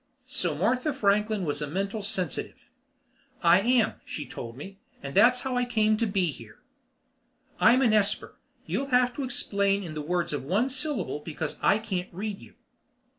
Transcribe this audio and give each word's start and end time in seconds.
So 0.25 0.55
Martha 0.55 0.93
Franklin 0.93 1.45
was 1.45 1.61
a 1.61 1.67
mental 1.67 2.01
sensitive. 2.01 2.71
"I 3.43 3.59
am," 3.59 4.01
she 4.03 4.25
told 4.25 4.57
me. 4.57 4.79
"That's 5.03 5.41
how 5.41 5.55
I 5.57 5.63
came 5.65 5.95
to 5.97 6.07
be 6.07 6.31
here." 6.31 6.57
"I'm 7.59 7.83
esper. 7.83 8.39
You'll 8.65 8.87
have 8.87 9.13
to 9.17 9.23
explain 9.23 9.83
in 9.83 9.93
words 10.07 10.33
of 10.33 10.43
one 10.43 10.69
syllable 10.69 11.19
because 11.19 11.57
I 11.61 11.77
can't 11.77 12.11
read 12.11 12.39
you." 12.39 12.55